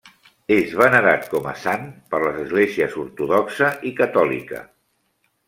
[0.53, 1.83] És venerat com a sant
[2.15, 4.65] per les esglésies ortodoxa i catòlica.